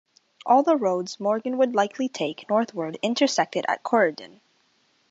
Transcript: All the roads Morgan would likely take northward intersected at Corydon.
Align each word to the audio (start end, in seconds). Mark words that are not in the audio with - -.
All 0.47 0.63
the 0.63 0.77
roads 0.77 1.19
Morgan 1.19 1.59
would 1.59 1.75
likely 1.75 2.07
take 2.09 2.49
northward 2.49 2.97
intersected 3.03 3.65
at 3.69 3.83
Corydon. 3.83 4.41